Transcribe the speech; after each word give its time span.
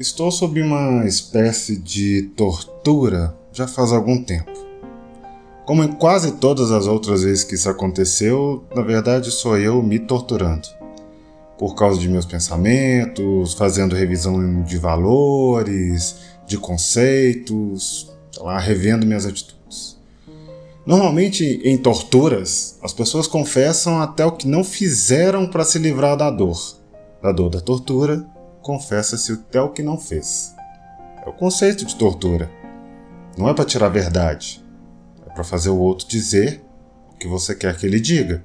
Estou 0.00 0.30
sob 0.30 0.62
uma 0.62 1.04
espécie 1.04 1.76
de 1.76 2.22
tortura 2.34 3.36
já 3.52 3.68
faz 3.68 3.92
algum 3.92 4.24
tempo. 4.24 4.50
Como 5.66 5.84
em 5.84 5.92
quase 5.92 6.38
todas 6.38 6.70
as 6.70 6.86
outras 6.86 7.22
vezes 7.22 7.44
que 7.44 7.54
isso 7.54 7.68
aconteceu, 7.68 8.64
na 8.74 8.80
verdade 8.80 9.30
sou 9.30 9.58
eu 9.58 9.82
me 9.82 9.98
torturando. 9.98 10.66
Por 11.58 11.74
causa 11.74 12.00
de 12.00 12.08
meus 12.08 12.24
pensamentos, 12.24 13.52
fazendo 13.52 13.94
revisão 13.94 14.62
de 14.62 14.78
valores, 14.78 16.16
de 16.46 16.56
conceitos, 16.56 18.10
lá, 18.38 18.58
revendo 18.58 19.04
minhas 19.04 19.26
atitudes. 19.26 19.98
Normalmente, 20.86 21.60
em 21.62 21.76
torturas, 21.76 22.78
as 22.82 22.94
pessoas 22.94 23.26
confessam 23.26 24.00
até 24.00 24.24
o 24.24 24.32
que 24.32 24.48
não 24.48 24.64
fizeram 24.64 25.46
para 25.46 25.62
se 25.62 25.78
livrar 25.78 26.16
da 26.16 26.30
dor. 26.30 26.58
Da 27.22 27.32
dor 27.32 27.50
da 27.50 27.60
tortura, 27.60 28.26
confessa-se 28.62 29.32
o 29.32 29.44
que 29.72 29.82
não 29.82 29.98
fez. 29.98 30.54
É 31.24 31.28
o 31.28 31.32
conceito 31.32 31.84
de 31.84 31.96
tortura. 31.96 32.50
Não 33.36 33.48
é 33.48 33.54
para 33.54 33.64
tirar 33.64 33.86
a 33.86 33.90
verdade, 33.90 34.64
é 35.26 35.30
para 35.32 35.44
fazer 35.44 35.70
o 35.70 35.78
outro 35.78 36.06
dizer 36.08 36.62
o 37.12 37.16
que 37.16 37.28
você 37.28 37.54
quer 37.54 37.76
que 37.76 37.86
ele 37.86 38.00
diga. 38.00 38.44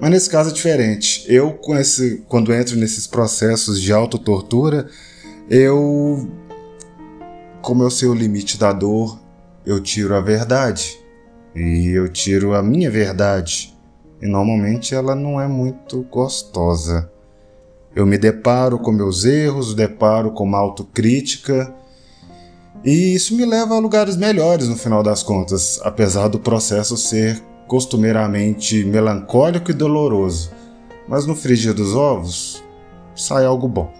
Mas 0.00 0.10
nesse 0.10 0.30
caso 0.30 0.50
é 0.50 0.52
diferente. 0.52 1.24
Eu, 1.28 1.58
esse, 1.78 2.24
quando 2.28 2.52
entro 2.52 2.76
nesses 2.76 3.06
processos 3.06 3.80
de 3.80 3.92
autotortura, 3.92 4.88
eu, 5.50 6.30
como 7.60 7.82
eu 7.82 7.90
sei 7.90 8.08
o 8.08 8.14
limite 8.14 8.56
da 8.56 8.72
dor, 8.72 9.20
eu 9.66 9.80
tiro 9.82 10.14
a 10.14 10.20
verdade. 10.20 10.96
E 11.54 11.88
eu 11.88 12.08
tiro 12.08 12.54
a 12.54 12.62
minha 12.62 12.90
verdade. 12.90 13.76
E 14.22 14.26
normalmente 14.26 14.94
ela 14.94 15.14
não 15.14 15.40
é 15.40 15.48
muito 15.48 16.02
gostosa. 16.04 17.10
Eu 17.98 18.06
me 18.06 18.16
deparo 18.16 18.78
com 18.78 18.92
meus 18.92 19.24
erros, 19.24 19.74
deparo 19.74 20.30
com 20.30 20.44
uma 20.44 20.58
autocrítica 20.58 21.74
e 22.84 23.12
isso 23.12 23.34
me 23.34 23.44
leva 23.44 23.74
a 23.74 23.80
lugares 23.80 24.16
melhores 24.16 24.68
no 24.68 24.76
final 24.76 25.02
das 25.02 25.20
contas, 25.20 25.80
apesar 25.82 26.28
do 26.28 26.38
processo 26.38 26.96
ser 26.96 27.42
costumeiramente 27.66 28.84
melancólico 28.84 29.72
e 29.72 29.74
doloroso. 29.74 30.52
Mas 31.08 31.26
no 31.26 31.34
frigir 31.34 31.74
dos 31.74 31.96
ovos 31.96 32.62
sai 33.16 33.44
algo 33.44 33.66
bom. 33.66 33.92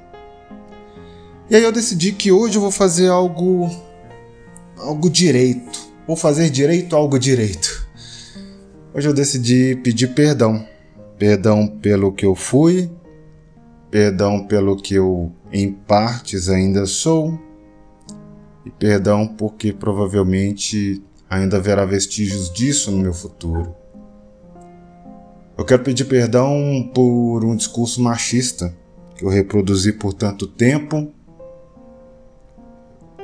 E 1.51 1.57
aí 1.57 1.65
eu 1.65 1.73
decidi 1.73 2.13
que 2.13 2.31
hoje 2.31 2.57
eu 2.57 2.63
vou 2.63 2.71
fazer 2.71 3.09
algo 3.09 3.69
algo 4.79 5.11
direito. 5.11 5.77
Vou 6.07 6.15
fazer 6.17 6.51
direito 6.51 6.95
algo 6.95 7.19
direito. 7.19 7.85
Hoje 8.95 9.09
eu 9.09 9.13
decidi 9.13 9.75
pedir 9.83 10.15
perdão. 10.15 10.65
Perdão 11.19 11.67
pelo 11.67 12.13
que 12.13 12.25
eu 12.25 12.37
fui, 12.37 12.89
perdão 13.91 14.47
pelo 14.47 14.77
que 14.77 14.95
eu 14.95 15.33
em 15.53 15.73
partes 15.73 16.49
ainda 16.49 16.87
sou, 16.87 17.39
e 18.65 18.71
perdão 18.71 19.27
porque 19.27 19.73
provavelmente 19.73 21.03
ainda 21.29 21.57
haverá 21.57 21.85
vestígios 21.85 22.53
disso 22.53 22.91
no 22.91 22.99
meu 22.99 23.15
futuro. 23.15 23.75
Eu 25.57 25.65
quero 25.65 25.83
pedir 25.83 26.05
perdão 26.05 26.91
por 26.95 27.45
um 27.45 27.57
discurso 27.57 28.01
machista 28.01 28.75
que 29.17 29.25
eu 29.25 29.29
reproduzi 29.29 29.93
por 29.93 30.13
tanto 30.13 30.47
tempo, 30.47 31.13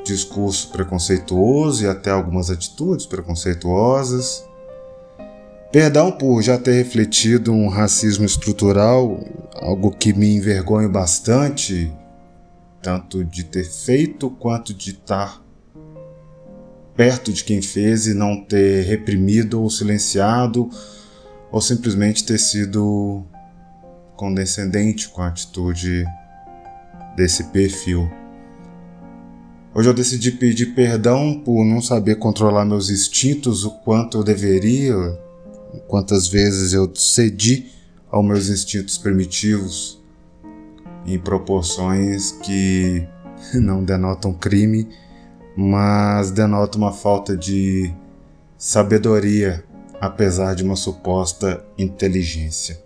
discurso 0.04 0.70
preconceituoso 0.70 1.84
e 1.84 1.88
até 1.88 2.10
algumas 2.10 2.50
atitudes 2.50 3.06
preconceituosas. 3.06 4.44
Perdão 5.70 6.10
por 6.12 6.42
já 6.42 6.58
ter 6.58 6.72
refletido 6.72 7.52
um 7.52 7.68
racismo 7.68 8.24
estrutural, 8.24 9.18
algo 9.60 9.90
que 9.90 10.12
me 10.12 10.36
envergonha 10.36 10.88
bastante 10.88 11.92
tanto 12.82 13.24
de 13.24 13.44
ter 13.44 13.64
feito 13.64 14.28
quanto 14.28 14.74
de 14.74 14.90
estar 14.90 15.42
perto 16.94 17.32
de 17.32 17.42
quem 17.42 17.62
fez 17.62 18.06
e 18.06 18.14
não 18.14 18.44
ter 18.44 18.84
reprimido 18.84 19.62
ou 19.62 19.70
silenciado 19.70 20.68
ou 21.50 21.60
simplesmente 21.60 22.24
ter 22.24 22.38
sido 22.38 23.24
condescendente 24.16 25.08
com 25.08 25.22
a 25.22 25.28
atitude 25.28 26.04
desse 27.16 27.44
perfil. 27.44 28.10
Hoje 29.74 29.88
eu 29.88 29.94
decidi 29.94 30.30
pedir 30.30 30.74
perdão 30.74 31.40
por 31.44 31.64
não 31.64 31.80
saber 31.80 32.16
controlar 32.16 32.64
meus 32.64 32.90
instintos 32.90 33.64
o 33.64 33.70
quanto 33.70 34.18
eu 34.18 34.24
deveria, 34.24 34.94
quantas 35.88 36.28
vezes 36.28 36.72
eu 36.72 36.94
cedi 36.94 37.72
aos 38.14 38.24
meus 38.24 38.48
instintos 38.48 38.96
primitivos 38.96 40.00
em 41.04 41.18
proporções 41.18 42.30
que 42.30 43.04
não 43.60 43.82
denotam 43.82 44.32
crime, 44.32 44.88
mas 45.56 46.30
denotam 46.30 46.80
uma 46.80 46.92
falta 46.92 47.36
de 47.36 47.92
sabedoria, 48.56 49.64
apesar 50.00 50.54
de 50.54 50.62
uma 50.62 50.76
suposta 50.76 51.64
inteligência. 51.76 52.80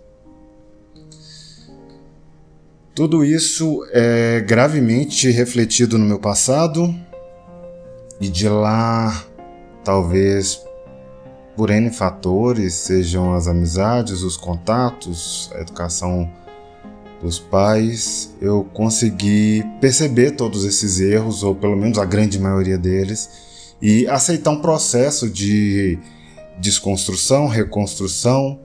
Tudo 2.95 3.23
isso 3.23 3.87
é 3.93 4.41
gravemente 4.41 5.31
refletido 5.31 5.99
no 5.99 6.07
meu 6.07 6.19
passado 6.19 6.93
e 8.19 8.31
de 8.31 8.49
lá, 8.49 9.25
talvez 9.85 10.68
por 11.59 11.71
N 11.71 11.91
fatores, 11.91 12.73
sejam 12.75 13.35
as 13.35 13.49
amizades, 13.49 14.23
os 14.23 14.37
contatos, 14.37 15.51
a 15.57 15.61
educação 15.61 16.31
dos 17.21 17.41
pais, 17.41 18.33
eu 18.41 18.63
consegui 18.73 19.65
perceber 19.81 20.37
todos 20.37 20.65
esses 20.65 21.01
erros, 21.01 21.43
ou 21.43 21.57
pelo 21.57 21.77
menos 21.77 21.99
a 21.99 22.05
grande 22.05 22.39
maioria 22.39 22.79
deles, 22.79 23.75
e 23.83 24.07
aceitar 24.07 24.53
um 24.53 24.61
processo 24.61 25.29
de 25.29 25.99
desconstrução, 26.61 27.49
reconstrução, 27.49 28.61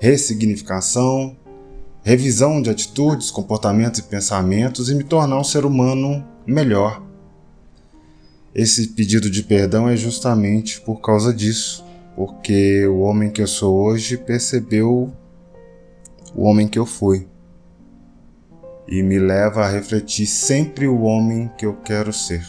ressignificação, 0.00 1.36
revisão 2.02 2.62
de 2.62 2.70
atitudes, 2.70 3.30
comportamentos 3.30 4.00
e 4.00 4.04
pensamentos 4.04 4.88
e 4.88 4.94
me 4.94 5.04
tornar 5.04 5.38
um 5.38 5.44
ser 5.44 5.66
humano 5.66 6.26
melhor. 6.46 7.02
Esse 8.54 8.86
pedido 8.88 9.28
de 9.28 9.42
perdão 9.42 9.86
é 9.86 9.94
justamente 9.94 10.80
por 10.80 11.02
causa 11.02 11.34
disso, 11.34 11.86
porque 12.18 12.84
o 12.84 12.98
homem 12.98 13.30
que 13.30 13.40
eu 13.40 13.46
sou 13.46 13.80
hoje 13.80 14.16
percebeu 14.16 15.12
o 16.34 16.42
homem 16.42 16.66
que 16.66 16.76
eu 16.76 16.84
fui 16.84 17.28
e 18.88 19.04
me 19.04 19.20
leva 19.20 19.64
a 19.64 19.68
refletir 19.68 20.26
sempre 20.26 20.88
o 20.88 21.02
homem 21.02 21.48
que 21.56 21.64
eu 21.64 21.76
quero 21.76 22.12
ser, 22.12 22.44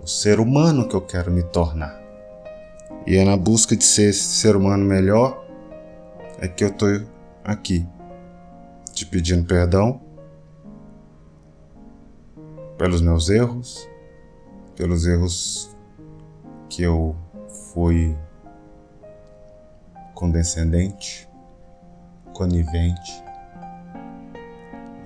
o 0.00 0.06
ser 0.06 0.40
humano 0.40 0.88
que 0.88 0.94
eu 0.94 1.02
quero 1.02 1.30
me 1.30 1.42
tornar. 1.42 2.00
E 3.06 3.18
é 3.18 3.24
na 3.24 3.36
busca 3.36 3.76
de 3.76 3.84
ser 3.84 4.08
esse 4.08 4.24
ser 4.24 4.56
humano 4.56 4.82
melhor 4.82 5.46
é 6.38 6.48
que 6.48 6.64
eu 6.64 6.68
estou 6.68 6.88
aqui, 7.44 7.86
te 8.94 9.04
pedindo 9.04 9.44
perdão 9.44 10.00
pelos 12.78 13.02
meus 13.02 13.28
erros, 13.28 13.86
pelos 14.74 15.06
erros 15.06 15.76
que 16.70 16.82
eu 16.82 17.14
fui 17.72 18.16
condescendente, 20.14 21.28
conivente, 22.32 23.22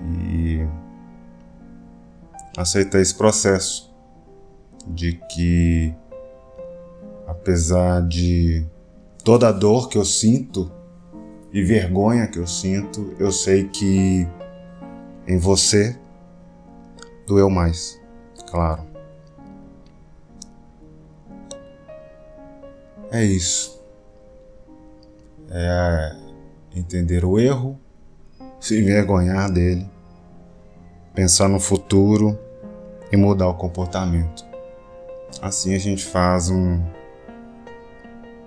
e 0.01 0.67
aceitar 2.55 2.99
esse 2.99 3.15
processo 3.15 3.93
de 4.85 5.13
que 5.29 5.93
apesar 7.25 8.01
de 8.07 8.65
toda 9.23 9.49
a 9.49 9.51
dor 9.51 9.89
que 9.89 9.97
eu 9.97 10.05
sinto 10.05 10.71
e 11.51 11.61
vergonha 11.63 12.27
que 12.27 12.39
eu 12.39 12.47
sinto, 12.47 13.15
eu 13.19 13.31
sei 13.31 13.67
que 13.67 14.27
em 15.27 15.37
você 15.37 15.97
doeu 17.25 17.49
mais, 17.49 17.99
claro. 18.49 18.96
É 23.11 23.23
isso. 23.23 23.81
É 25.49 26.15
entender 26.75 27.25
o 27.25 27.39
erro 27.39 27.79
se 28.59 28.79
envergonhar 28.79 29.51
dele, 29.51 29.87
pensar 31.13 31.47
no 31.47 31.59
futuro 31.59 32.37
e 33.11 33.17
mudar 33.17 33.47
o 33.47 33.53
comportamento. 33.53 34.45
Assim 35.41 35.73
a 35.75 35.79
gente 35.79 36.03
faz 36.03 36.49
um, 36.49 36.81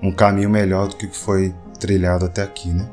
um 0.02 0.12
caminho 0.12 0.50
melhor 0.50 0.88
do 0.88 0.96
que 0.96 1.06
foi 1.06 1.54
trilhado 1.78 2.26
até 2.26 2.42
aqui, 2.42 2.68
né? 2.68 2.88